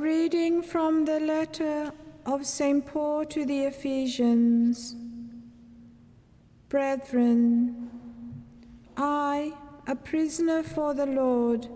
Reading 0.00 0.62
from 0.62 1.04
the 1.04 1.20
letter 1.20 1.92
of 2.24 2.46
St. 2.46 2.86
Paul 2.86 3.26
to 3.26 3.44
the 3.44 3.64
Ephesians. 3.64 4.96
Brethren, 6.70 7.90
I, 8.96 9.52
a 9.86 9.94
prisoner 9.94 10.62
for 10.62 10.94
the 10.94 11.04
Lord, 11.04 11.68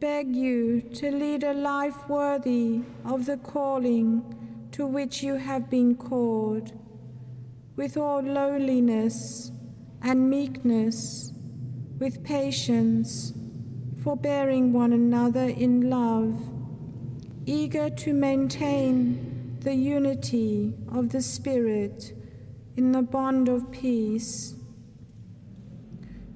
beg 0.00 0.36
you 0.36 0.82
to 0.96 1.10
lead 1.10 1.44
a 1.44 1.54
life 1.54 2.06
worthy 2.10 2.82
of 3.06 3.24
the 3.24 3.38
calling 3.38 4.68
to 4.72 4.86
which 4.86 5.22
you 5.22 5.36
have 5.36 5.70
been 5.70 5.94
called, 5.96 6.78
with 7.74 7.96
all 7.96 8.20
lowliness 8.20 9.50
and 10.02 10.28
meekness, 10.28 11.32
with 11.98 12.22
patience, 12.22 13.32
forbearing 14.04 14.74
one 14.74 14.92
another 14.92 15.48
in 15.48 15.88
love, 15.88 16.52
eager 17.46 17.88
to 17.88 18.12
maintain 18.12 19.56
the 19.60 19.74
unity 19.74 20.74
of 20.92 21.10
the 21.10 21.22
Spirit 21.22 22.12
in 22.76 22.90
the 22.90 23.02
bond 23.02 23.48
of 23.48 23.70
peace. 23.70 24.54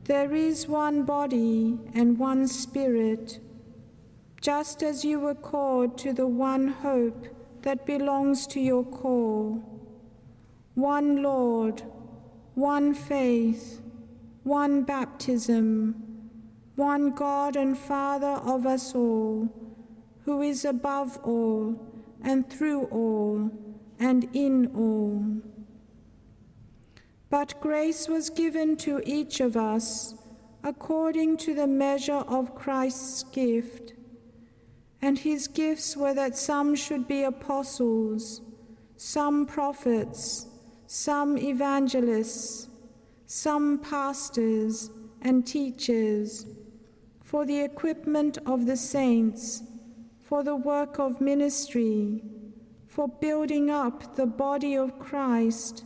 There 0.04 0.32
is 0.32 0.68
one 0.68 1.02
body 1.02 1.78
and 1.94 2.16
one 2.16 2.46
Spirit, 2.46 3.40
just 4.40 4.84
as 4.84 5.04
you 5.04 5.18
were 5.18 5.34
called 5.34 5.98
to 5.98 6.12
the 6.12 6.28
one 6.28 6.68
hope 6.68 7.26
that 7.62 7.84
belongs 7.84 8.46
to 8.48 8.60
your 8.60 8.84
call. 8.84 9.64
One 10.74 11.24
Lord, 11.24 11.82
one 12.54 12.94
faith, 12.94 13.80
one 14.44 14.82
baptism, 14.82 16.30
one 16.76 17.10
God 17.10 17.56
and 17.56 17.76
Father 17.76 18.40
of 18.44 18.64
us 18.64 18.94
all, 18.94 19.48
who 20.30 20.42
is 20.42 20.64
above 20.64 21.18
all 21.24 21.74
and 22.22 22.48
through 22.48 22.84
all 22.84 23.50
and 23.98 24.28
in 24.32 24.68
all. 24.76 25.42
But 27.28 27.60
grace 27.60 28.08
was 28.08 28.30
given 28.30 28.76
to 28.76 29.02
each 29.04 29.40
of 29.40 29.56
us 29.56 30.14
according 30.62 31.38
to 31.38 31.52
the 31.52 31.66
measure 31.66 32.22
of 32.36 32.54
Christ's 32.54 33.24
gift. 33.24 33.94
And 35.02 35.18
his 35.18 35.48
gifts 35.48 35.96
were 35.96 36.14
that 36.14 36.36
some 36.36 36.76
should 36.76 37.08
be 37.08 37.24
apostles, 37.24 38.40
some 38.96 39.46
prophets, 39.46 40.46
some 40.86 41.36
evangelists, 41.38 42.68
some 43.26 43.78
pastors 43.80 44.90
and 45.22 45.44
teachers, 45.44 46.46
for 47.20 47.44
the 47.44 47.60
equipment 47.60 48.38
of 48.46 48.66
the 48.66 48.76
saints, 48.76 49.64
for 50.30 50.44
the 50.44 50.54
work 50.54 51.00
of 51.00 51.20
ministry, 51.20 52.22
for 52.86 53.08
building 53.08 53.68
up 53.68 54.14
the 54.14 54.26
body 54.26 54.76
of 54.76 54.96
Christ 54.96 55.84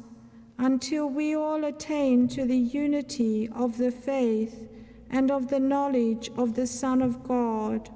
until 0.59 1.09
we 1.09 1.35
all 1.35 1.65
attain 1.65 2.29
to 2.29 2.45
the 2.45 2.59
unity 2.59 3.49
of 3.49 3.79
the 3.79 3.91
faith 3.91 4.69
and 5.09 5.31
of 5.31 5.49
the 5.49 5.59
knowledge 5.59 6.31
of 6.37 6.57
the 6.57 6.67
Son 6.67 7.01
of 7.01 7.25
God, 7.25 7.89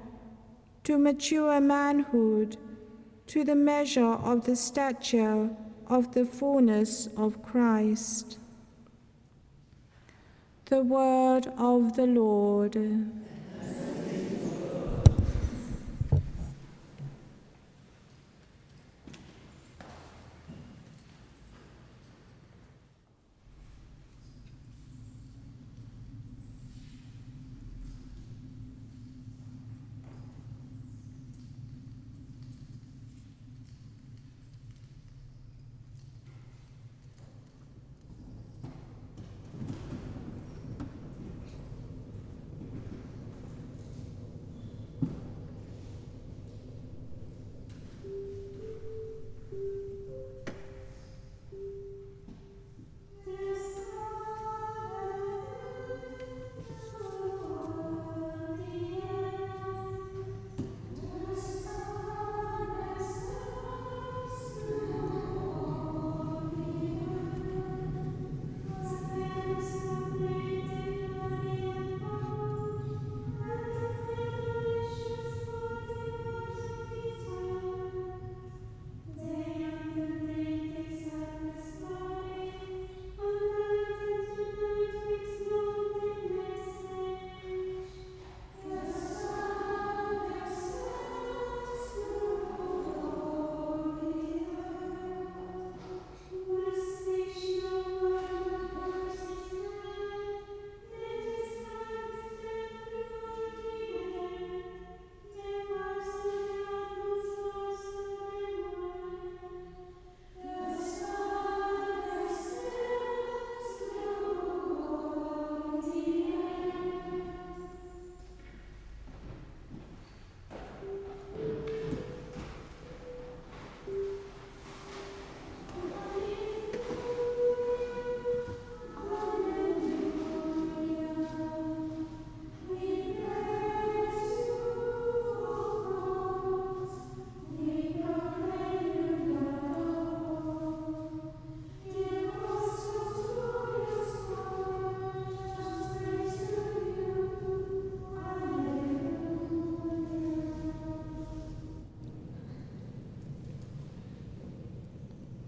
to 0.84 0.96
mature 0.96 1.60
manhood, 1.60 2.56
to 3.26 3.44
the 3.44 3.54
measure 3.54 4.14
of 4.14 4.46
the 4.46 4.56
stature 4.56 5.50
of 5.86 6.14
the 6.14 6.24
fullness 6.24 7.10
of 7.14 7.42
Christ. 7.42 8.38
The 10.64 10.80
word 10.82 11.48
of 11.58 11.94
the 11.94 12.06
Lord. 12.06 12.74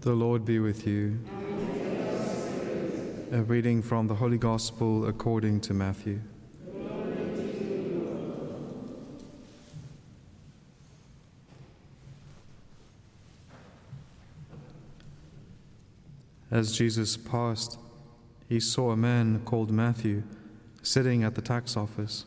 The 0.01 0.13
Lord 0.13 0.45
be 0.45 0.57
with 0.57 0.87
you. 0.87 1.19
A 3.31 3.43
reading 3.43 3.83
from 3.83 4.07
the 4.07 4.15
Holy 4.15 4.39
Gospel 4.39 5.05
according 5.05 5.61
to 5.61 5.75
Matthew. 5.75 6.21
As 16.49 16.75
Jesus 16.75 17.15
passed, 17.15 17.77
he 18.49 18.59
saw 18.59 18.89
a 18.89 18.97
man 18.97 19.41
called 19.45 19.69
Matthew 19.69 20.23
sitting 20.81 21.23
at 21.23 21.35
the 21.35 21.43
tax 21.43 21.77
office, 21.77 22.25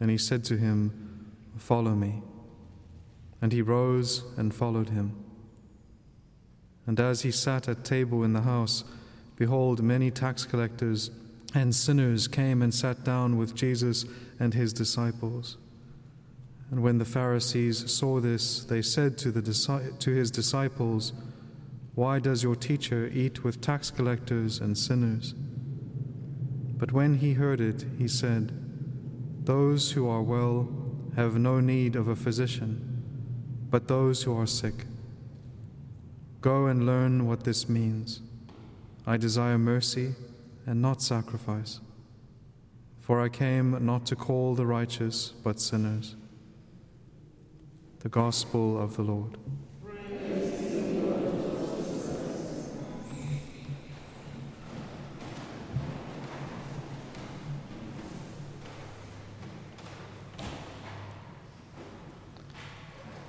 and 0.00 0.10
he 0.10 0.16
said 0.16 0.42
to 0.44 0.56
him, 0.56 1.34
Follow 1.58 1.94
me. 1.94 2.22
And 3.42 3.52
he 3.52 3.60
rose 3.60 4.24
and 4.38 4.54
followed 4.54 4.88
him. 4.88 5.27
And 6.88 6.98
as 6.98 7.20
he 7.20 7.30
sat 7.30 7.68
at 7.68 7.84
table 7.84 8.24
in 8.24 8.32
the 8.32 8.40
house, 8.40 8.82
behold, 9.36 9.82
many 9.82 10.10
tax 10.10 10.46
collectors 10.46 11.10
and 11.54 11.74
sinners 11.74 12.26
came 12.26 12.62
and 12.62 12.72
sat 12.72 13.04
down 13.04 13.36
with 13.36 13.54
Jesus 13.54 14.06
and 14.40 14.54
his 14.54 14.72
disciples. 14.72 15.58
And 16.70 16.82
when 16.82 16.96
the 16.96 17.04
Pharisees 17.04 17.92
saw 17.92 18.20
this, 18.20 18.64
they 18.64 18.80
said 18.80 19.18
to, 19.18 19.30
the, 19.30 19.42
to 19.98 20.10
his 20.10 20.30
disciples, 20.30 21.12
Why 21.94 22.18
does 22.20 22.42
your 22.42 22.56
teacher 22.56 23.10
eat 23.12 23.44
with 23.44 23.60
tax 23.60 23.90
collectors 23.90 24.58
and 24.58 24.76
sinners? 24.76 25.34
But 26.78 26.92
when 26.92 27.18
he 27.18 27.34
heard 27.34 27.60
it, 27.60 27.84
he 27.98 28.08
said, 28.08 28.50
Those 29.44 29.92
who 29.92 30.08
are 30.08 30.22
well 30.22 30.70
have 31.16 31.36
no 31.36 31.60
need 31.60 31.96
of 31.96 32.08
a 32.08 32.16
physician, 32.16 33.02
but 33.68 33.88
those 33.88 34.22
who 34.22 34.34
are 34.34 34.46
sick. 34.46 34.86
Go 36.40 36.66
and 36.66 36.86
learn 36.86 37.26
what 37.26 37.42
this 37.42 37.68
means. 37.68 38.20
I 39.04 39.16
desire 39.16 39.58
mercy 39.58 40.14
and 40.66 40.80
not 40.80 41.02
sacrifice, 41.02 41.80
for 43.00 43.20
I 43.20 43.28
came 43.28 43.84
not 43.84 44.06
to 44.06 44.16
call 44.16 44.54
the 44.54 44.64
righteous, 44.64 45.32
but 45.42 45.58
sinners. 45.58 46.14
The 48.00 48.08
Gospel 48.08 48.80
of 48.80 48.96
the 48.96 49.02
Lord. 49.02 49.36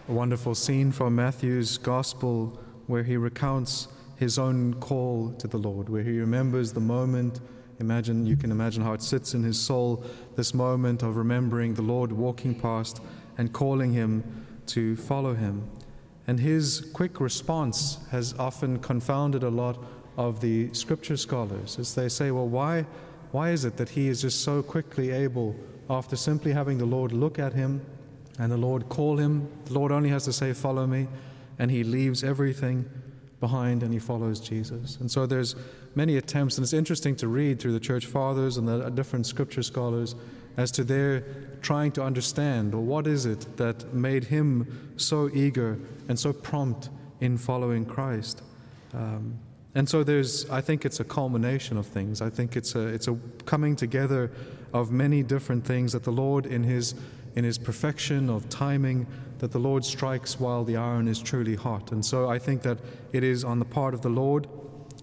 A 0.08 0.12
wonderful 0.12 0.54
scene 0.54 0.92
from 0.92 1.16
Matthew's 1.16 1.80
Gospel 1.80 2.60
where 2.90 3.04
he 3.04 3.16
recounts 3.16 3.88
his 4.18 4.40
own 4.40 4.74
call 4.76 5.32
to 5.34 5.48
the 5.48 5.58
Lord, 5.58 5.90
where 5.90 6.02
he 6.02 6.20
remembers 6.20 6.74
the 6.74 6.80
moment. 6.80 7.40
Imagine, 7.80 8.26
you 8.26 8.36
can 8.36 8.52
imagine 8.52 8.84
how 8.84 8.94
it 8.94 9.04
sits 9.04 9.36
in 9.36 9.44
his 9.44 9.60
soul, 9.62 10.04
this 10.36 10.56
moment 10.56 11.04
of 11.04 11.16
remembering 11.16 11.76
the 11.76 11.84
Lord 11.84 12.12
walking 12.12 12.60
past 12.60 13.00
and 13.38 13.54
calling 13.54 13.94
him 13.94 14.46
to 14.66 14.96
follow 14.96 15.36
him. 15.36 15.70
And 16.26 16.40
his 16.40 16.90
quick 16.94 17.22
response 17.22 18.00
has 18.10 18.34
often 18.40 18.80
confounded 18.80 19.44
a 19.44 19.50
lot 19.50 19.78
of 20.18 20.42
the 20.42 20.74
scripture 20.74 21.16
scholars 21.16 21.78
as 21.78 21.94
they 21.94 22.10
say, 22.10 22.32
well, 22.32 22.48
why, 22.48 22.88
why 23.32 23.52
is 23.52 23.66
it 23.66 23.78
that 23.78 23.90
he 23.90 24.10
is 24.10 24.22
just 24.22 24.42
so 24.42 24.64
quickly 24.64 25.12
able, 25.12 25.56
after 25.92 26.16
simply 26.16 26.54
having 26.54 26.80
the 26.80 26.86
Lord 26.86 27.12
look 27.12 27.38
at 27.38 27.54
him 27.54 27.86
and 28.40 28.52
the 28.52 28.58
Lord 28.58 28.90
call 28.90 29.18
him, 29.18 29.48
the 29.66 29.74
Lord 29.74 29.92
only 29.92 30.10
has 30.10 30.26
to 30.26 30.34
say, 30.34 30.54
Follow 30.54 30.88
me, 30.88 31.08
and 31.60 31.70
he 31.70 31.84
leaves 31.84 32.24
everything 32.24 32.90
behind 33.40 33.84
and 33.84 33.94
he 33.94 34.00
follows 34.00 34.40
Jesus. 34.40 34.98
And 34.98 35.12
so 35.12 35.26
there's 35.26 35.56
many 35.96 36.18
attempts, 36.18 36.58
and 36.58 36.64
it's 36.64 36.74
interesting 36.74 37.16
to 37.18 37.28
read 37.28 37.60
through 37.60 37.74
the 37.74 37.80
church 37.80 38.06
fathers 38.06 38.58
and 38.58 38.68
the 38.68 38.90
different 38.90 39.28
scripture 39.28 39.64
scholars 39.64 40.16
as 40.58 40.72
to 40.72 40.84
their 40.84 41.24
trying 41.62 41.92
to 41.92 42.04
understand, 42.04 42.74
or 42.74 42.82
what 42.82 43.08
is 43.08 43.26
it 43.26 43.58
that 43.58 43.94
made 43.94 44.26
him 44.26 44.94
so 44.98 45.30
eager 45.34 45.78
and 46.08 46.18
so 46.18 46.34
prompt 46.34 46.90
in 47.22 47.38
following 47.38 47.86
Christ. 47.86 48.42
Um, 48.94 49.40
and 49.76 49.88
so 49.88 50.04
there's, 50.04 50.50
I 50.50 50.62
think 50.62 50.86
it's 50.86 51.00
a 51.00 51.04
culmination 51.04 51.78
of 51.78 51.86
things. 51.86 52.22
I 52.22 52.30
think 52.30 52.56
it's 52.56 52.76
a, 52.76 52.88
it's 52.88 53.08
a 53.08 53.18
coming 53.46 53.76
together 53.76 54.32
of 54.74 54.92
many 54.92 55.24
different 55.24 55.66
things 55.66 55.92
that 55.94 56.04
the 56.04 56.12
Lord, 56.12 56.46
in 56.46 56.64
His, 56.64 56.96
in 57.36 57.44
His 57.44 57.58
perfection 57.58 58.30
of 58.30 58.50
timing, 58.50 59.08
that 59.40 59.52
the 59.52 59.60
Lord 59.60 59.86
strikes 59.86 60.40
while 60.40 60.64
the 60.64 60.76
iron 60.76 61.08
is 61.08 61.22
truly 61.22 61.56
hot. 61.56 61.92
And 61.92 62.04
so 62.06 62.30
I 62.30 62.40
think 62.40 62.62
that 62.64 62.80
it 63.14 63.24
is 63.24 63.44
on 63.44 63.60
the 63.60 63.66
part 63.66 63.94
of 63.94 64.02
the 64.02 64.10
Lord, 64.10 64.48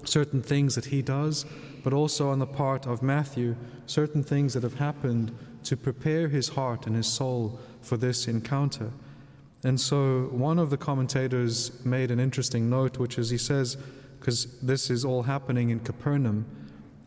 certain 0.04 0.42
things 0.42 0.74
that 0.74 0.86
He 0.86 1.02
does, 1.02 1.46
but 1.82 1.92
also 1.92 2.30
on 2.30 2.38
the 2.38 2.46
part 2.46 2.86
of 2.86 3.02
Matthew, 3.02 3.56
certain 3.86 4.22
things 4.22 4.54
that 4.54 4.62
have 4.64 4.78
happened 4.78 5.32
to 5.66 5.76
prepare 5.76 6.28
his 6.28 6.48
heart 6.48 6.86
and 6.86 6.96
his 6.96 7.06
soul 7.06 7.58
for 7.80 7.96
this 7.96 8.28
encounter. 8.28 8.90
And 9.64 9.80
so 9.80 10.28
one 10.30 10.58
of 10.58 10.70
the 10.70 10.76
commentators 10.76 11.84
made 11.84 12.10
an 12.10 12.20
interesting 12.20 12.70
note, 12.70 12.98
which 12.98 13.18
is 13.18 13.30
he 13.30 13.38
says, 13.38 13.76
because 14.18 14.58
this 14.60 14.90
is 14.90 15.04
all 15.04 15.22
happening 15.22 15.70
in 15.70 15.80
Capernaum. 15.80 16.46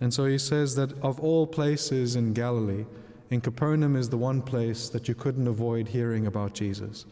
And 0.02 0.14
so 0.14 0.26
he 0.26 0.38
says 0.38 0.76
that 0.76 0.92
of 1.02 1.20
all 1.20 1.48
places 1.48 2.16
in 2.16 2.34
Galilee, 2.34 2.86
in 3.30 3.42
Capernaum 3.42 3.96
is 3.96 4.10
the 4.10 4.18
one 4.18 4.42
place 4.42 4.90
that 4.90 5.08
you 5.08 5.16
couldn't 5.16 5.48
avoid 5.48 5.88
hearing 5.88 6.26
about 6.26 6.54
Jesus. 6.54 7.06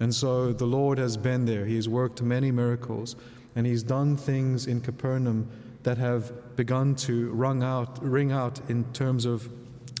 And 0.00 0.14
so 0.14 0.52
the 0.52 0.66
Lord 0.66 0.98
has 0.98 1.16
been 1.16 1.44
there. 1.44 1.64
He's 1.64 1.88
worked 1.88 2.22
many 2.22 2.50
miracles, 2.50 3.16
and 3.56 3.66
He's 3.66 3.82
done 3.82 4.16
things 4.16 4.66
in 4.66 4.80
Capernaum 4.80 5.48
that 5.82 5.98
have 5.98 6.56
begun 6.56 6.94
to 6.96 7.30
ring 7.30 7.62
out, 7.62 8.02
ring 8.02 8.32
out 8.32 8.60
in 8.68 8.84
terms 8.92 9.24
of 9.24 9.48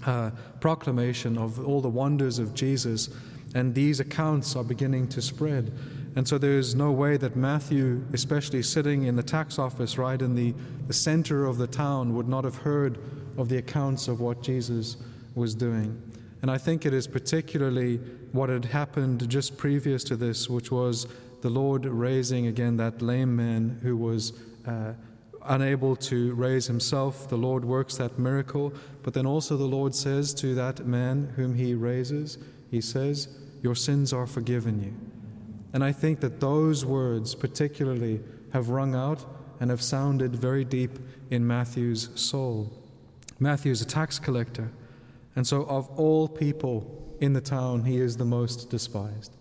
uh, 0.06 0.30
proclamation 0.60 1.38
of 1.38 1.64
all 1.66 1.80
the 1.80 1.88
wonders 1.88 2.38
of 2.38 2.54
Jesus, 2.54 3.10
and 3.54 3.74
these 3.74 4.00
accounts 4.00 4.56
are 4.56 4.64
beginning 4.64 5.08
to 5.08 5.22
spread. 5.22 5.72
And 6.16 6.26
so 6.26 6.38
there's 6.38 6.74
no 6.74 6.92
way 6.92 7.16
that 7.16 7.34
Matthew, 7.34 8.04
especially 8.12 8.62
sitting 8.62 9.04
in 9.04 9.16
the 9.16 9.22
tax 9.22 9.58
office 9.58 9.98
right 9.98 10.20
in 10.20 10.34
the, 10.34 10.54
the 10.86 10.92
center 10.92 11.44
of 11.46 11.58
the 11.58 11.66
town, 11.66 12.14
would 12.14 12.28
not 12.28 12.44
have 12.44 12.56
heard 12.56 12.98
of 13.36 13.48
the 13.48 13.58
accounts 13.58 14.06
of 14.06 14.20
what 14.20 14.42
Jesus 14.42 14.96
was 15.34 15.54
doing. 15.54 16.00
And 16.42 16.50
I 16.50 16.58
think 16.58 16.84
it 16.84 16.92
is 16.92 17.06
particularly 17.06 17.96
what 18.32 18.48
had 18.48 18.66
happened 18.66 19.28
just 19.28 19.56
previous 19.56 20.04
to 20.04 20.16
this, 20.16 20.48
which 20.48 20.70
was 20.70 21.06
the 21.40 21.50
Lord 21.50 21.84
raising 21.84 22.46
again 22.46 22.76
that 22.76 23.02
lame 23.02 23.34
man 23.34 23.80
who 23.82 23.96
was. 23.96 24.32
Uh, 24.66 24.94
unable 25.46 25.94
to 25.94 26.34
raise 26.34 26.66
himself, 26.66 27.28
the 27.28 27.36
Lord 27.36 27.64
works 27.64 27.96
that 27.96 28.18
miracle. 28.18 28.72
But 29.02 29.14
then 29.14 29.26
also 29.26 29.56
the 29.56 29.64
Lord 29.64 29.94
says 29.94 30.34
to 30.34 30.54
that 30.54 30.86
man 30.86 31.32
whom 31.36 31.54
he 31.54 31.74
raises, 31.74 32.38
He 32.70 32.80
says, 32.80 33.28
Your 33.62 33.74
sins 33.74 34.12
are 34.12 34.26
forgiven 34.26 34.82
you. 34.82 34.94
And 35.72 35.84
I 35.84 35.92
think 35.92 36.20
that 36.20 36.40
those 36.40 36.84
words, 36.84 37.34
particularly, 37.34 38.20
have 38.52 38.68
rung 38.68 38.94
out 38.94 39.24
and 39.60 39.70
have 39.70 39.82
sounded 39.82 40.36
very 40.36 40.64
deep 40.64 40.98
in 41.30 41.46
Matthew's 41.46 42.08
soul. 42.14 42.72
Matthew 43.40 43.72
is 43.72 43.82
a 43.82 43.86
tax 43.86 44.18
collector, 44.18 44.70
and 45.36 45.46
so 45.46 45.64
of 45.64 45.88
all 45.98 46.28
people 46.28 47.16
in 47.20 47.32
the 47.32 47.40
town, 47.40 47.84
he 47.84 47.98
is 47.98 48.16
the 48.16 48.24
most 48.24 48.70
despised. 48.70 49.36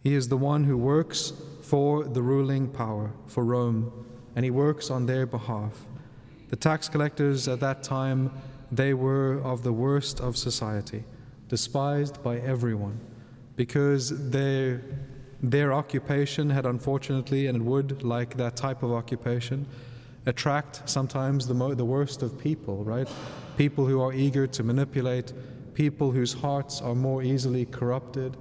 He 0.00 0.14
is 0.14 0.28
the 0.28 0.36
one 0.36 0.64
who 0.64 0.76
works 0.76 1.32
for 1.62 2.04
the 2.04 2.22
ruling 2.22 2.68
power, 2.68 3.12
for 3.26 3.44
Rome 3.44 3.92
and 4.34 4.44
he 4.44 4.50
works 4.50 4.90
on 4.90 5.06
their 5.06 5.26
behalf. 5.26 5.86
The 6.48 6.56
tax 6.56 6.88
collectors 6.88 7.48
at 7.48 7.60
that 7.60 7.82
time, 7.82 8.30
they 8.70 8.94
were 8.94 9.40
of 9.42 9.62
the 9.62 9.72
worst 9.72 10.20
of 10.20 10.36
society, 10.36 11.04
despised 11.48 12.22
by 12.22 12.38
everyone, 12.38 13.00
because 13.56 14.30
their, 14.30 14.82
their 15.42 15.72
occupation 15.72 16.50
had 16.50 16.66
unfortunately, 16.66 17.46
and 17.46 17.66
would, 17.66 18.02
like 18.02 18.36
that 18.36 18.56
type 18.56 18.82
of 18.82 18.92
occupation, 18.92 19.66
attract 20.26 20.88
sometimes 20.88 21.46
the, 21.46 21.54
mo- 21.54 21.74
the 21.74 21.84
worst 21.84 22.22
of 22.22 22.38
people, 22.38 22.84
right? 22.84 23.08
People 23.56 23.86
who 23.86 24.00
are 24.00 24.12
eager 24.12 24.46
to 24.46 24.62
manipulate, 24.62 25.32
people 25.74 26.10
whose 26.10 26.32
hearts 26.32 26.80
are 26.80 26.94
more 26.94 27.22
easily 27.22 27.64
corrupted. 27.66 28.36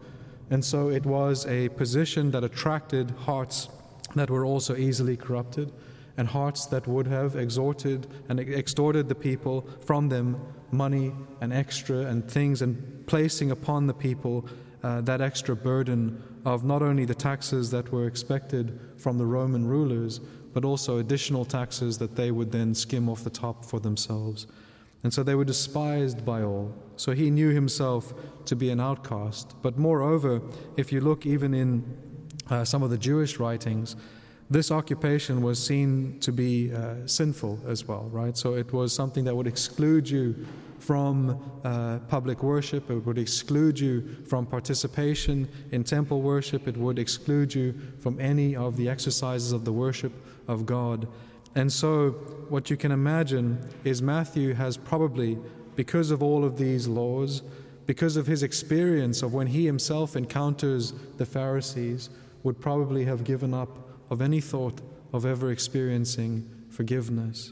And 0.50 0.64
so 0.64 0.90
it 0.90 1.06
was 1.06 1.46
a 1.48 1.70
position 1.70 2.32
that 2.32 2.44
attracted 2.44 3.12
hearts 3.12 3.70
that 4.16 4.30
were 4.30 4.46
also 4.46 4.76
easily 4.76 5.16
corrupted, 5.16 5.72
and 6.18 6.28
hearts 6.28 6.66
that 6.68 6.86
would 6.88 7.08
have 7.08 7.36
exhorted 7.36 8.08
and 8.28 8.40
extorted 8.40 9.08
the 9.08 9.16
people 9.16 9.66
from 9.86 10.10
them 10.10 10.40
money 10.72 11.14
and 11.40 11.54
extra 11.54 12.00
and 12.00 12.30
things, 12.30 12.62
and 12.62 13.06
placing 13.08 13.52
upon 13.52 13.88
the 13.88 13.94
people 13.94 14.46
uh, 14.84 15.02
that 15.02 15.22
extra 15.22 15.56
burden 15.56 16.22
of 16.44 16.64
not 16.64 16.82
only 16.82 17.06
the 17.06 17.16
taxes 17.16 17.72
that 17.72 17.92
were 17.92 18.08
expected 18.08 18.80
from 18.98 19.18
the 19.18 19.26
Roman 19.26 19.66
rulers, 19.66 20.20
but 20.54 20.66
also 20.66 20.98
additional 20.98 21.46
taxes 21.46 21.98
that 21.98 22.16
they 22.16 22.32
would 22.32 22.52
then 22.52 22.74
skim 22.76 23.10
off 23.10 23.24
the 23.24 23.30
top 23.30 23.66
for 23.66 23.80
themselves. 23.80 24.48
And 25.04 25.14
so 25.14 25.24
they 25.24 25.36
were 25.36 25.46
despised 25.46 26.26
by 26.26 26.44
all. 26.44 26.74
So 26.96 27.14
he 27.14 27.32
knew 27.32 27.50
himself 27.50 28.14
to 28.46 28.56
be 28.56 28.70
an 28.70 28.80
outcast. 28.80 29.56
But 29.62 29.78
moreover, 29.78 30.42
if 30.78 30.92
you 30.92 31.02
look 31.02 31.26
even 31.26 31.54
in 31.54 31.84
uh, 32.50 32.66
some 32.66 32.84
of 32.84 32.90
the 32.90 32.98
Jewish 32.98 33.40
writings, 33.40 33.96
this 34.50 34.70
occupation 34.70 35.42
was 35.42 35.66
seen 35.66 36.20
to 36.20 36.32
be 36.32 36.74
uh, 36.74 37.08
sinful 37.08 37.62
as 37.66 37.88
well, 37.88 38.10
right? 38.12 38.38
So 38.38 38.56
it 38.56 38.74
was 38.74 38.94
something 38.94 39.24
that 39.24 39.36
would 39.36 39.48
exclude 39.48 40.10
you 40.10 40.46
from 40.78 41.40
uh, 41.64 42.00
public 42.10 42.44
worship, 42.44 42.90
it 42.90 43.06
would 43.06 43.18
exclude 43.18 43.80
you 43.80 44.02
from 44.28 44.46
participation 44.46 45.48
in 45.72 45.84
temple 45.84 46.22
worship, 46.22 46.68
it 46.68 46.76
would 46.76 47.00
exclude 47.00 47.54
you 47.54 47.74
from 48.00 48.20
any 48.20 48.56
of 48.56 48.76
the 48.78 48.90
exercises 48.90 49.52
of 49.52 49.64
the 49.64 49.72
worship 49.72 50.12
of 50.52 50.66
God. 50.66 51.08
And 51.56 51.72
so, 51.72 52.12
what 52.50 52.70
you 52.70 52.78
can 52.78 52.92
imagine 52.92 53.68
is 53.84 54.02
Matthew 54.02 54.54
has 54.54 54.78
probably, 54.78 55.38
because 55.76 56.12
of 56.12 56.22
all 56.22 56.46
of 56.46 56.58
these 56.58 56.88
laws, 56.88 57.42
because 57.86 58.16
of 58.16 58.28
his 58.28 58.44
experience 58.44 59.22
of 59.22 59.34
when 59.34 59.48
he 59.48 59.66
himself 59.66 60.16
encounters 60.16 60.94
the 61.18 61.26
Pharisees, 61.26 62.10
would 62.44 62.60
probably 62.60 63.06
have 63.06 63.24
given 63.24 63.54
up 63.54 63.70
of 64.10 64.22
any 64.22 64.42
thought 64.42 64.82
of 65.14 65.26
ever 65.26 65.52
experiencing 65.52 66.50
forgiveness. 66.70 67.52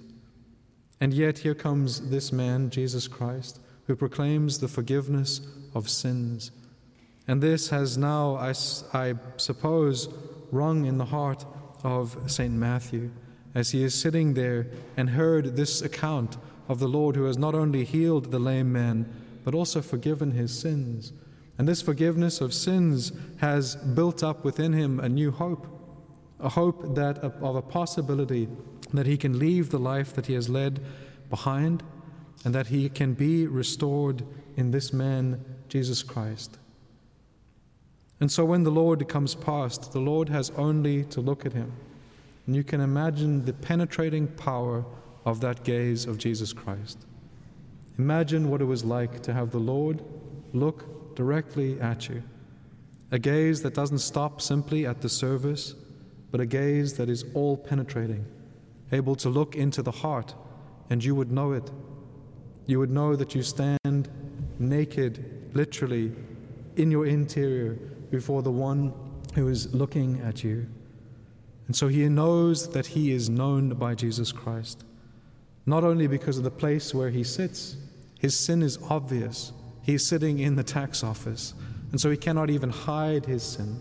And 1.02 1.14
yet, 1.14 1.40
here 1.40 1.56
comes 1.56 2.10
this 2.10 2.32
man, 2.32 2.70
Jesus 2.70 3.08
Christ, 3.08 3.60
who 3.88 3.96
proclaims 3.96 4.60
the 4.60 4.68
forgiveness 4.68 5.42
of 5.74 5.90
sins. 5.90 6.52
And 7.28 7.42
this 7.42 7.70
has 7.70 7.98
now, 7.98 8.36
I, 8.36 8.54
I 8.94 9.16
suppose, 9.38 10.10
rung 10.52 10.86
in 10.86 10.98
the 10.98 11.06
heart 11.06 11.46
of 11.84 12.18
St. 12.28 12.54
Matthew 12.54 13.12
as 13.56 13.72
he 13.72 13.84
is 13.84 13.94
sitting 13.94 14.34
there 14.34 14.68
and 14.96 15.12
heard 15.12 15.56
this 15.56 15.82
account 15.82 16.38
of 16.68 16.80
the 16.80 16.88
Lord 16.88 17.16
who 17.16 17.26
has 17.26 17.38
not 17.38 17.56
only 17.56 17.84
healed 17.84 18.32
the 18.32 18.40
lame 18.40 18.72
man, 18.72 19.12
but 19.44 19.56
also 19.56 19.82
forgiven 19.82 20.32
his 20.32 20.58
sins. 20.58 21.14
And 21.58 21.68
this 21.68 21.82
forgiveness 21.82 22.42
of 22.42 22.54
sins 22.54 23.12
has 23.38 23.76
built 23.76 24.24
up 24.24 24.46
within 24.46 24.74
him 24.74 25.00
a 25.00 25.10
new 25.10 25.32
hope, 25.32 25.68
a 26.40 26.50
hope 26.50 26.96
that 26.96 27.18
of 27.18 27.56
a 27.56 27.62
possibility 27.62 28.48
that 28.94 29.06
he 29.06 29.18
can 29.18 29.40
leave 29.40 29.70
the 29.70 29.80
life 29.80 30.14
that 30.14 30.28
he 30.28 30.34
has 30.34 30.50
led 30.50 30.80
behind 31.30 31.84
and 32.46 32.56
that 32.56 32.68
he 32.68 32.90
can 32.90 33.14
be 33.14 33.46
restored 33.46 34.24
in 34.56 34.72
this 34.72 34.94
man, 34.94 35.44
Jesus 35.68 36.04
Christ. 36.04 36.58
And 38.20 38.32
so 38.32 38.44
when 38.44 38.64
the 38.64 38.72
Lord 38.72 39.08
comes 39.08 39.34
past, 39.34 39.94
the 39.94 40.00
Lord 40.00 40.30
has 40.30 40.52
only 40.52 41.04
to 41.06 41.22
look 41.22 41.46
at 41.46 41.54
him. 41.54 41.72
And 42.46 42.56
you 42.56 42.64
can 42.64 42.82
imagine 42.82 43.46
the 43.46 43.54
penetrating 43.54 44.28
power 44.28 44.84
of 45.26 45.40
that 45.42 45.64
gaze 45.64 46.06
of 46.06 46.18
Jesus 46.18 46.52
Christ. 46.52 47.06
Imagine 47.98 48.50
what 48.50 48.62
it 48.62 48.66
was 48.66 48.84
like 48.84 49.22
to 49.24 49.34
have 49.34 49.52
the 49.52 49.60
Lord 49.60 50.04
look 50.54 51.16
directly 51.16 51.80
at 51.80 52.10
you. 52.10 52.24
A 53.12 53.20
gaze 53.20 53.62
that 53.62 53.74
doesn't 53.74 54.00
stop 54.00 54.42
simply 54.42 54.86
at 54.86 55.02
the 55.02 55.10
service, 55.10 55.76
but 56.32 56.42
a 56.42 56.46
gaze 56.46 56.94
that 56.94 57.10
is 57.10 57.26
all 57.34 57.58
penetrating, 57.58 58.26
able 58.92 59.16
to 59.16 59.30
look 59.30 59.56
into 59.56 59.82
the 59.82 59.92
heart, 59.92 60.36
and 60.90 61.04
you 61.04 61.16
would 61.16 61.32
know 61.32 61.54
it. 61.54 61.72
You 62.68 62.80
would 62.80 62.92
know 62.92 63.16
that 63.16 63.34
you 63.34 63.44
stand 63.44 64.10
naked, 64.60 65.52
literally, 65.54 66.12
in 66.76 66.92
your 66.92 67.06
interior 67.06 67.78
before 68.12 68.42
the 68.42 68.52
one 68.52 68.94
who 69.36 69.48
is 69.48 69.74
looking 69.74 70.22
at 70.22 70.44
you. 70.44 70.68
And 71.68 71.76
so 71.76 71.88
he 71.88 72.08
knows 72.10 72.70
that 72.72 72.88
he 72.88 73.12
is 73.12 73.30
known 73.30 73.70
by 73.76 73.94
Jesus 73.94 74.32
Christ, 74.32 74.84
not 75.66 75.84
only 75.84 76.08
because 76.08 76.38
of 76.38 76.44
the 76.44 76.52
place 76.52 76.94
where 76.94 77.12
he 77.12 77.24
sits, 77.24 77.78
his 78.20 78.38
sin 78.38 78.64
is 78.64 78.80
obvious. 78.90 79.54
He's 79.84 80.06
sitting 80.06 80.40
in 80.40 80.56
the 80.56 80.64
tax 80.64 81.04
office, 81.04 81.54
and 81.92 82.02
so 82.02 82.10
he 82.10 82.18
cannot 82.18 82.50
even 82.50 82.70
hide 82.70 83.26
his 83.26 83.44
sin. 83.44 83.80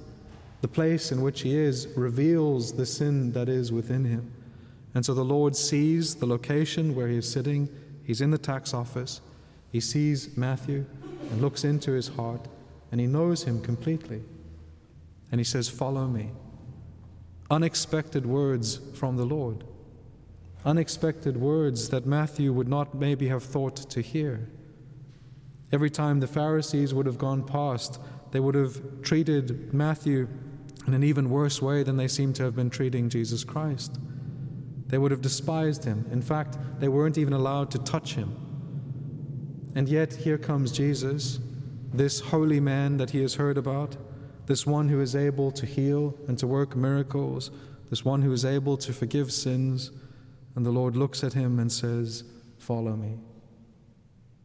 The 0.60 0.68
place 0.68 1.12
in 1.12 1.22
which 1.22 1.42
he 1.42 1.56
is 1.56 1.88
reveals 1.96 2.72
the 2.72 2.86
sin 2.86 3.32
that 3.32 3.48
is 3.48 3.72
within 3.72 4.04
him. 4.04 4.32
And 4.94 5.04
so 5.04 5.14
the 5.14 5.24
Lord 5.24 5.54
sees 5.54 6.16
the 6.16 6.26
location 6.26 6.94
where 6.94 7.08
he 7.08 7.16
is 7.16 7.30
sitting. 7.30 7.68
He's 8.04 8.20
in 8.20 8.30
the 8.30 8.38
tax 8.38 8.74
office. 8.74 9.20
He 9.70 9.80
sees 9.80 10.36
Matthew 10.36 10.86
and 11.30 11.40
looks 11.40 11.64
into 11.64 11.92
his 11.92 12.08
heart 12.08 12.48
and 12.90 13.00
he 13.00 13.06
knows 13.06 13.44
him 13.44 13.60
completely. 13.60 14.22
And 15.30 15.40
he 15.40 15.44
says, 15.44 15.68
Follow 15.68 16.06
me. 16.06 16.30
Unexpected 17.50 18.26
words 18.26 18.80
from 18.94 19.16
the 19.16 19.24
Lord. 19.24 19.64
Unexpected 20.64 21.36
words 21.36 21.88
that 21.90 22.06
Matthew 22.06 22.52
would 22.52 22.68
not 22.68 22.94
maybe 22.94 23.28
have 23.28 23.42
thought 23.42 23.76
to 23.90 24.00
hear. 24.00 24.48
Every 25.70 25.90
time 25.90 26.20
the 26.20 26.26
Pharisees 26.26 26.94
would 26.94 27.06
have 27.06 27.18
gone 27.18 27.44
past, 27.44 28.00
they 28.32 28.40
would 28.40 28.54
have 28.54 29.02
treated 29.02 29.72
Matthew 29.72 30.28
in 30.86 30.94
an 30.94 31.04
even 31.04 31.30
worse 31.30 31.60
way 31.60 31.82
than 31.82 31.96
they 31.96 32.08
seem 32.08 32.32
to 32.34 32.42
have 32.42 32.56
been 32.56 32.70
treating 32.70 33.08
Jesus 33.08 33.44
Christ. 33.44 33.98
They 34.86 34.96
would 34.96 35.10
have 35.10 35.20
despised 35.20 35.84
him. 35.84 36.06
In 36.10 36.22
fact, 36.22 36.56
they 36.80 36.88
weren't 36.88 37.18
even 37.18 37.34
allowed 37.34 37.70
to 37.72 37.78
touch 37.78 38.14
him. 38.14 38.34
And 39.74 39.88
yet, 39.88 40.14
here 40.14 40.38
comes 40.38 40.72
Jesus 40.72 41.38
this 41.92 42.20
holy 42.20 42.60
man 42.60 42.96
that 42.98 43.10
he 43.10 43.22
has 43.22 43.34
heard 43.34 43.58
about, 43.58 43.96
this 44.46 44.66
one 44.66 44.88
who 44.88 45.00
is 45.00 45.14
able 45.14 45.50
to 45.52 45.66
heal 45.66 46.14
and 46.26 46.38
to 46.38 46.46
work 46.46 46.76
miracles, 46.76 47.50
this 47.90 48.04
one 48.04 48.22
who 48.22 48.32
is 48.32 48.44
able 48.44 48.76
to 48.78 48.92
forgive 48.92 49.32
sins. 49.32 49.90
And 50.54 50.64
the 50.66 50.70
Lord 50.70 50.96
looks 50.96 51.22
at 51.22 51.34
him 51.34 51.58
and 51.58 51.70
says, 51.70 52.24
Follow 52.58 52.96
me. 52.96 53.18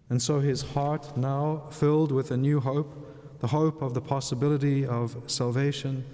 And 0.10 0.22
so 0.22 0.40
his 0.40 0.62
heart, 0.62 1.18
now 1.18 1.64
filled 1.72 2.12
with 2.12 2.32
a 2.32 2.38
new 2.38 2.60
hope, 2.60 3.40
the 3.40 3.48
hope 3.48 3.82
of 3.82 3.94
the 3.94 4.02
possibility 4.02 4.86
of 4.86 5.18
salvation, 5.28 6.06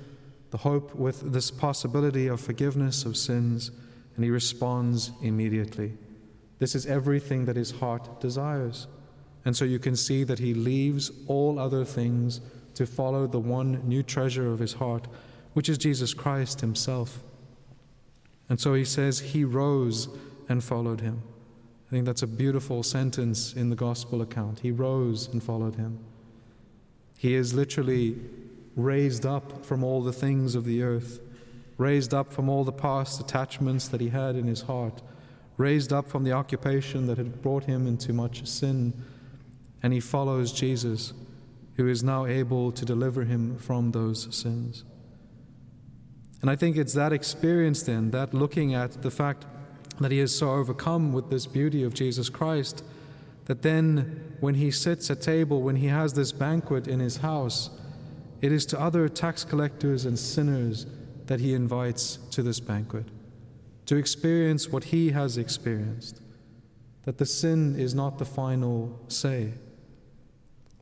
the 0.51 0.57
hope 0.57 0.95
with 0.95 1.33
this 1.33 1.51
possibility 1.51 2.27
of 2.27 2.39
forgiveness 2.39 3.05
of 3.05 3.17
sins, 3.17 3.71
and 4.15 4.23
he 4.23 4.31
responds 4.31 5.11
immediately. 5.21 5.97
This 6.59 6.75
is 6.75 6.85
everything 6.85 7.45
that 7.45 7.55
his 7.55 7.71
heart 7.71 8.19
desires. 8.19 8.87
And 9.45 9.55
so 9.55 9.65
you 9.65 9.79
can 9.79 9.95
see 9.95 10.23
that 10.23 10.39
he 10.39 10.53
leaves 10.53 11.11
all 11.27 11.59
other 11.59 11.85
things 11.85 12.41
to 12.75 12.85
follow 12.85 13.27
the 13.27 13.39
one 13.39 13.81
new 13.87 14.03
treasure 14.03 14.51
of 14.51 14.59
his 14.59 14.73
heart, 14.73 15.07
which 15.53 15.69
is 15.69 15.77
Jesus 15.77 16.13
Christ 16.13 16.61
himself. 16.61 17.19
And 18.47 18.59
so 18.59 18.73
he 18.73 18.85
says, 18.85 19.19
He 19.19 19.43
rose 19.43 20.09
and 20.47 20.63
followed 20.63 21.01
him. 21.01 21.21
I 21.87 21.91
think 21.91 22.05
that's 22.05 22.21
a 22.21 22.27
beautiful 22.27 22.83
sentence 22.83 23.53
in 23.53 23.69
the 23.69 23.75
gospel 23.75 24.21
account. 24.21 24.59
He 24.59 24.71
rose 24.71 25.27
and 25.27 25.41
followed 25.41 25.75
him. 25.75 25.99
He 27.17 27.33
is 27.35 27.53
literally 27.53 28.15
raised 28.75 29.25
up 29.25 29.65
from 29.65 29.83
all 29.83 30.01
the 30.01 30.13
things 30.13 30.55
of 30.55 30.65
the 30.65 30.83
earth, 30.83 31.19
raised 31.77 32.13
up 32.13 32.31
from 32.31 32.47
all 32.47 32.63
the 32.63 32.71
past 32.71 33.19
attachments 33.19 33.87
that 33.87 34.01
he 34.01 34.09
had 34.09 34.35
in 34.35 34.45
his 34.45 34.61
heart, 34.61 35.01
raised 35.57 35.91
up 35.91 36.07
from 36.07 36.23
the 36.23 36.31
occupation 36.31 37.07
that 37.07 37.17
had 37.17 37.41
brought 37.41 37.65
him 37.65 37.87
into 37.87 38.13
much 38.13 38.45
sin 38.47 38.93
and 39.81 39.93
he 39.93 39.99
follows 39.99 40.51
Jesus, 40.51 41.13
who 41.75 41.87
is 41.87 42.03
now 42.03 42.25
able 42.25 42.71
to 42.71 42.85
deliver 42.85 43.23
him 43.23 43.57
from 43.57 43.91
those 43.91 44.35
sins. 44.35 44.83
And 46.41 46.49
I 46.49 46.55
think 46.55 46.77
it's 46.77 46.93
that 46.93 47.13
experience 47.13 47.83
then, 47.83 48.11
that 48.11 48.33
looking 48.33 48.73
at 48.73 49.01
the 49.01 49.11
fact 49.11 49.45
that 49.99 50.11
he 50.11 50.19
is 50.19 50.37
so 50.37 50.51
overcome 50.51 51.13
with 51.13 51.29
this 51.29 51.45
beauty 51.45 51.83
of 51.83 51.93
Jesus 51.93 52.29
Christ, 52.29 52.83
that 53.45 53.61
then 53.61 54.35
when 54.39 54.55
he 54.55 54.71
sits 54.71 55.09
at 55.09 55.21
table, 55.21 55.61
when 55.61 55.77
he 55.77 55.87
has 55.87 56.13
this 56.13 56.31
banquet 56.31 56.87
in 56.87 56.99
his 56.99 57.17
house, 57.17 57.69
it 58.41 58.51
is 58.51 58.65
to 58.67 58.79
other 58.79 59.09
tax 59.09 59.43
collectors 59.43 60.05
and 60.05 60.17
sinners 60.17 60.85
that 61.25 61.39
he 61.39 61.53
invites 61.53 62.17
to 62.31 62.41
this 62.41 62.59
banquet, 62.59 63.05
to 63.85 63.97
experience 63.97 64.69
what 64.69 64.85
he 64.85 65.11
has 65.11 65.37
experienced, 65.37 66.21
that 67.03 67.17
the 67.17 67.25
sin 67.25 67.75
is 67.77 67.93
not 67.93 68.17
the 68.17 68.25
final 68.25 68.99
say 69.07 69.53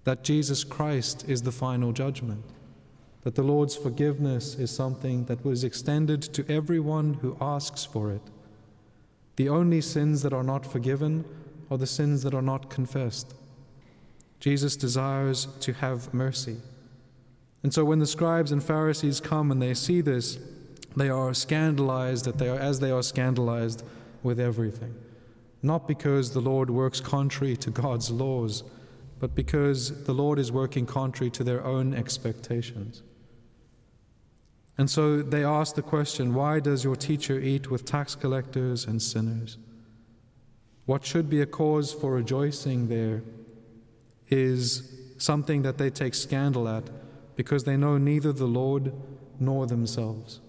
that 0.08 0.24
Jesus 0.24 0.64
Christ 0.64 1.26
is 1.28 1.42
the 1.42 1.52
final 1.52 1.92
judgment, 1.92 2.46
that 3.24 3.36
the 3.36 3.44
Lord's 3.44 3.76
forgiveness 3.76 4.56
is 4.56 4.72
something 4.72 5.26
that 5.26 5.44
was 5.44 5.66
extended 5.66 6.22
to 6.22 6.50
everyone 6.50 7.16
who 7.16 7.36
asks 7.42 7.84
for 7.84 8.10
it. 8.12 8.22
The 9.36 9.50
only 9.50 9.82
sins 9.82 10.22
that 10.22 10.32
are 10.32 10.46
not 10.46 10.66
forgiven 10.66 11.26
are 11.70 11.78
the 11.78 11.86
sins 11.86 12.24
that 12.24 12.34
are 12.34 12.42
not 12.42 12.70
confessed. 12.70 13.36
Jesus 14.40 14.78
desires 14.78 15.50
to 15.60 15.74
have 15.74 16.14
mercy. 16.14 16.56
And 17.62 17.74
so 17.74 17.84
when 17.84 18.00
the 18.00 18.08
scribes 18.08 18.54
and 18.54 18.64
Pharisees 18.64 19.20
come 19.20 19.52
and 19.52 19.62
they 19.62 19.74
see 19.74 20.00
this, 20.00 20.40
they 20.96 21.10
are 21.10 21.34
scandalized 21.34 22.24
that 22.24 22.38
they 22.38 22.48
are 22.48 22.58
as 22.58 22.80
they 22.80 22.92
are 22.92 23.04
scandalized 23.04 23.84
with 24.24 24.40
everything. 24.40 24.96
Not 25.62 25.86
because 25.86 26.32
the 26.32 26.40
Lord 26.40 26.70
works 26.70 27.02
contrary 27.02 27.58
to 27.58 27.72
God's 27.72 28.10
laws, 28.10 28.64
but 29.20 29.36
because 29.36 30.04
the 30.04 30.14
Lord 30.14 30.40
is 30.40 30.52
working 30.52 30.86
contrary 30.86 31.30
to 31.32 31.44
their 31.44 31.64
own 31.66 31.94
expectations. 31.94 33.02
And 34.78 34.90
so 34.90 35.22
they 35.22 35.44
ask 35.44 35.76
the 35.76 35.82
question 35.82 36.34
why 36.34 36.60
does 36.60 36.84
your 36.84 36.96
teacher 36.96 37.40
eat 37.40 37.72
with 37.72 37.86
tax 37.86 38.16
collectors 38.16 38.86
and 38.86 39.02
sinners? 39.02 39.58
What 40.86 41.06
should 41.06 41.30
be 41.30 41.42
a 41.42 41.46
cause 41.46 41.92
for 41.94 42.14
rejoicing 42.14 42.88
there 42.88 43.24
is 44.30 44.94
something 45.18 45.64
that 45.64 45.78
they 45.78 45.90
take 45.90 46.14
scandal 46.14 46.68
at 46.68 46.90
because 47.36 47.64
they 47.64 47.78
know 47.78 47.98
neither 47.98 48.32
the 48.32 48.46
Lord 48.46 48.94
nor 49.40 49.66
themselves. 49.66 50.40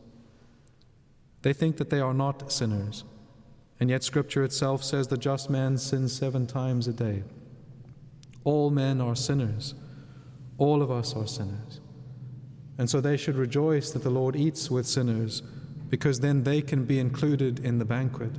They 1.42 1.52
think 1.52 1.76
that 1.76 1.90
they 1.90 2.00
are 2.00 2.14
not 2.14 2.50
sinners, 2.50 3.04
and 3.78 3.90
yet 3.90 4.02
Scripture 4.02 4.42
itself 4.42 4.82
says 4.82 5.08
the 5.08 5.16
just 5.16 5.48
man 5.48 5.78
sins 5.78 6.12
seven 6.12 6.46
times 6.46 6.88
a 6.88 6.92
day. 6.92 7.22
All 8.44 8.70
men 8.70 9.00
are 9.00 9.16
sinners. 9.16 9.74
All 10.56 10.82
of 10.82 10.90
us 10.90 11.14
are 11.14 11.26
sinners. 11.26 11.80
And 12.78 12.88
so 12.88 13.00
they 13.00 13.16
should 13.16 13.36
rejoice 13.36 13.90
that 13.90 14.02
the 14.02 14.10
Lord 14.10 14.36
eats 14.36 14.70
with 14.70 14.86
sinners 14.86 15.42
because 15.88 16.20
then 16.20 16.44
they 16.44 16.62
can 16.62 16.84
be 16.84 16.98
included 16.98 17.58
in 17.60 17.78
the 17.78 17.84
banquet. 17.84 18.32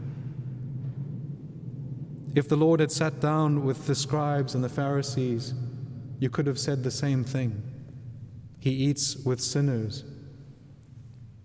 If 2.36 2.48
the 2.48 2.56
Lord 2.56 2.80
had 2.80 2.92
sat 2.92 3.20
down 3.20 3.66
with 3.66 3.88
the 3.88 3.96
scribes 3.96 4.56
and 4.56 4.64
the 4.64 4.70
Pharisees, 4.70 5.54
you 6.20 6.30
could 6.30 6.48
have 6.48 6.60
said 6.60 6.84
the 6.84 6.92
same 6.92 7.24
thing. 7.24 7.64
He 8.60 8.72
eats 8.72 9.18
with 9.18 9.42
sinners. 9.42 10.04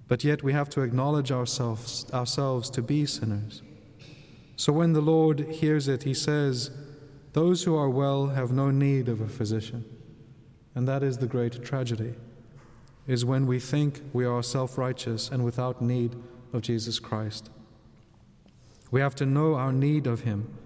But 0.07 0.25
yet 0.25 0.43
we 0.43 0.53
have 0.53 0.69
to 0.71 0.83
acknowledge 0.83 1.33
ourselves, 1.33 2.07
ourselves 2.13 2.69
to 2.71 2.83
be 2.83 3.07
sinners. 3.07 3.63
So 4.57 4.73
when 4.73 4.93
the 4.93 5.01
Lord 5.01 5.41
hears 5.41 5.89
it, 5.89 6.03
he 6.03 6.15
says, 6.15 6.71
those 7.35 7.65
who 7.65 7.75
are 7.75 7.91
well 7.91 8.29
have 8.29 8.53
no 8.53 8.71
need 8.71 9.09
of 9.09 9.21
a 9.21 9.29
physician, 9.29 9.85
And 10.77 10.89
that 10.89 11.03
is 11.03 11.19
the 11.19 11.27
great 11.27 11.65
tragedy, 11.65 12.15
is 13.07 13.25
when 13.25 13.47
we 13.47 13.61
think 13.61 14.03
we 14.13 14.25
are 14.25 14.43
self 14.43 14.79
righteous 14.79 15.31
and 15.31 15.45
without 15.45 15.83
need 15.83 16.17
of 16.53 16.63
Jesus 16.63 16.99
Christ. 16.99 17.51
We 18.91 19.01
have 19.01 19.17
to 19.17 19.27
know 19.27 19.55
our 19.55 19.73
need 19.73 20.07
of 20.07 20.21
Him 20.21 20.57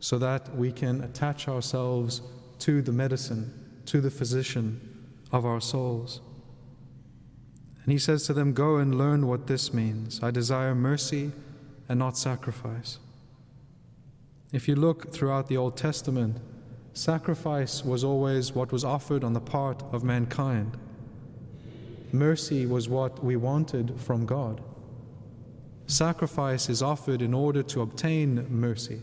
so 0.00 0.18
that 0.18 0.54
we 0.54 0.70
can 0.70 1.02
attach 1.02 1.48
ourselves 1.48 2.20
to 2.60 2.82
the 2.82 2.92
medicine, 2.92 3.80
to 3.86 4.00
the 4.02 4.10
physician 4.10 4.80
of 5.32 5.46
our 5.46 5.60
souls. 5.60 6.20
And 7.84 7.92
He 7.92 7.98
says 7.98 8.26
to 8.26 8.34
them, 8.34 8.52
Go 8.52 8.76
and 8.76 8.98
learn 8.98 9.26
what 9.26 9.46
this 9.46 9.72
means. 9.72 10.22
I 10.22 10.30
desire 10.30 10.74
mercy 10.74 11.32
and 11.88 11.98
not 11.98 12.18
sacrifice. 12.18 12.98
If 14.52 14.68
you 14.68 14.76
look 14.76 15.10
throughout 15.12 15.48
the 15.48 15.56
Old 15.56 15.78
Testament, 15.78 16.36
sacrifice 16.92 17.82
was 17.82 18.04
always 18.04 18.52
what 18.52 18.70
was 18.70 18.84
offered 18.84 19.24
on 19.24 19.32
the 19.32 19.40
part 19.40 19.82
of 19.92 20.04
mankind. 20.04 20.76
Mercy 22.12 22.66
was 22.66 22.86
what 22.86 23.24
we 23.24 23.34
wanted 23.34 23.98
from 23.98 24.26
God. 24.26 24.60
Sacrifice 25.86 26.68
is 26.68 26.82
offered 26.82 27.22
in 27.22 27.32
order 27.32 27.62
to 27.62 27.80
obtain 27.80 28.46
mercy. 28.50 29.00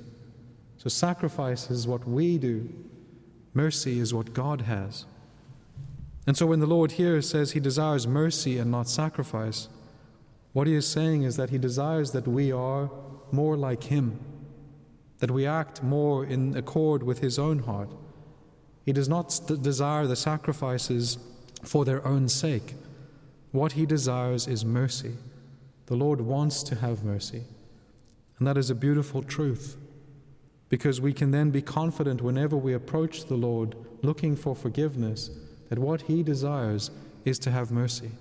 So, 0.78 0.88
sacrifice 0.88 1.72
is 1.72 1.88
what 1.88 2.08
we 2.08 2.38
do, 2.38 2.70
mercy 3.56 4.00
is 4.00 4.14
what 4.14 4.34
God 4.34 4.62
has. 4.62 5.06
And 6.28 6.38
so, 6.38 6.46
when 6.46 6.60
the 6.60 6.68
Lord 6.68 6.94
here 6.94 7.22
says 7.24 7.52
he 7.52 7.60
desires 7.60 8.08
mercy 8.08 8.60
and 8.60 8.70
not 8.70 8.88
sacrifice, 8.88 9.68
what 10.54 10.68
he 10.68 10.76
is 10.76 10.88
saying 10.88 11.24
is 11.24 11.38
that 11.38 11.50
he 11.50 11.58
desires 11.58 12.12
that 12.12 12.28
we 12.28 12.52
are 12.52 12.92
more 13.32 13.58
like 13.58 13.86
him 13.86 14.20
that 15.20 15.32
we 15.32 15.46
act 15.46 15.84
more 15.84 16.26
in 16.26 16.56
accord 16.56 17.04
with 17.04 17.20
His 17.20 17.38
own 17.38 17.60
heart. 17.60 17.90
He 18.86 18.94
does 18.94 19.10
not 19.10 19.40
desire 19.62 20.08
the 20.08 20.16
sacrifices 20.16 21.18
for 21.64 21.86
their 21.86 22.06
own 22.06 22.30
sake. 22.30 22.76
What 23.52 23.74
He 23.74 23.86
desires 23.86 24.48
is 24.48 24.66
mercy. 24.66 25.14
The 25.86 25.96
Lord 25.96 26.22
wants 26.22 26.64
to 26.64 26.76
have 26.76 27.04
mercy. 27.04 27.44
And 28.38 28.48
that 28.48 28.58
is 28.58 28.70
a 28.70 28.76
beautiful 28.76 29.22
truth 29.22 29.76
because 30.70 31.02
we 31.02 31.14
can 31.14 31.32
then 31.32 31.50
be 31.50 31.62
confident 31.62 32.22
whenever 32.22 32.56
we 32.56 32.74
approach 32.74 33.26
the 33.26 33.36
Lord 33.36 33.76
looking 34.02 34.36
for 34.36 34.56
forgiveness 34.56 35.30
that 35.68 35.80
what 35.80 36.04
He 36.04 36.24
desires 36.24 36.92
is 37.26 37.38
to 37.40 37.52
have 37.52 37.72
mercy. 37.72 38.12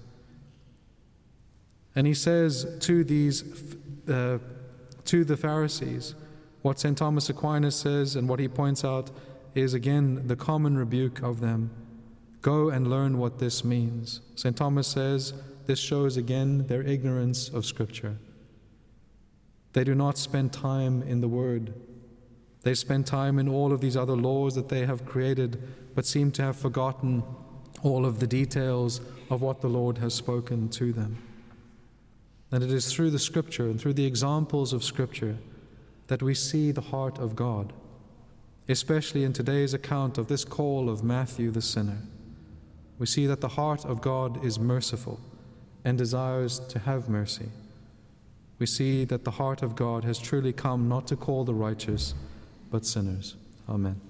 And 1.95 2.07
He 2.07 2.15
says 2.15 2.67
to 2.81 3.05
these, 3.05 3.45
uh, 4.09 4.39
to 5.05 5.25
the 5.25 5.37
Pharisees, 5.37 6.15
what 6.63 6.79
St. 6.81 6.97
Thomas 6.97 7.29
Aquinas 7.29 7.77
says 7.77 8.17
and 8.17 8.29
what 8.29 8.41
he 8.41 8.49
points 8.49 8.85
out 8.85 9.11
is 9.55 9.75
again 9.75 10.27
the 10.27 10.37
common 10.37 10.77
rebuke 10.77 11.23
of 11.23 11.41
them 11.41 11.71
go 12.43 12.69
and 12.69 12.89
learn 12.89 13.19
what 13.19 13.39
this 13.39 13.65
means. 13.65 14.21
St. 14.35 14.57
Thomas 14.57 14.87
says 14.87 15.33
this 15.67 15.79
shows 15.79 16.17
again 16.17 16.67
their 16.67 16.83
ignorance 16.83 17.49
of 17.49 17.67
Scripture. 17.67 18.17
They 19.73 19.85
do 19.85 19.95
not 19.95 20.19
spend 20.19 20.53
time 20.53 21.03
in 21.03 21.21
the 21.21 21.29
Word. 21.29 21.75
They 22.63 22.75
spend 22.75 23.07
time 23.07 23.39
in 23.39 23.49
all 23.49 23.73
of 23.73 23.81
these 23.81 23.97
other 23.97 24.17
laws 24.17 24.55
that 24.55 24.69
they 24.69 24.87
have 24.87 25.05
created, 25.05 25.63
but 25.95 26.07
seem 26.07 26.33
to 26.33 26.43
have 26.43 26.57
forgotten 26.57 27.23
all 27.83 28.05
of 28.05 28.19
the 28.19 28.27
details 28.27 29.01
of 29.31 29.43
what 29.43 29.61
the 29.61 29.69
Lord 29.69 29.99
has 29.99 30.15
spoken 30.15 30.69
to 30.71 30.93
them. 30.93 31.19
And 32.51 32.65
it 32.65 32.73
is 32.73 32.93
through 32.93 33.11
the 33.11 33.19
Scripture 33.19 33.65
and 33.65 33.81
through 33.81 33.93
the 33.93 34.07
examples 34.07 34.73
of 34.73 34.83
Scripture 34.83 35.37
that 36.09 36.23
we 36.23 36.35
see 36.35 36.73
the 36.73 36.81
heart 36.81 37.19
of 37.19 37.37
God, 37.37 37.73
especially 38.69 39.25
in 39.25 39.33
today's 39.33 39.73
account 39.73 40.19
of 40.19 40.29
this 40.29 40.45
call 40.45 40.91
of 40.91 41.05
Matthew 41.05 41.51
the 41.51 41.63
sinner. 41.63 41.99
We 42.99 43.07
see 43.07 43.27
that 43.27 43.41
the 43.41 43.49
heart 43.49 43.85
of 43.85 44.01
God 44.01 44.45
is 44.45 44.59
merciful 44.59 45.21
and 45.85 45.97
desires 45.97 46.59
to 46.59 46.81
have 46.81 47.09
mercy. 47.09 47.49
We 48.59 48.67
see 48.67 49.05
that 49.05 49.25
the 49.25 49.31
heart 49.31 49.63
of 49.63 49.77
God 49.77 50.05
has 50.05 50.19
truly 50.19 50.53
come 50.53 50.89
not 50.89 51.07
to 51.09 51.17
call 51.17 51.45
the 51.45 51.55
righteous, 51.55 52.15
but 52.71 52.85
sinners. 52.85 53.37
Amen. 53.69 54.01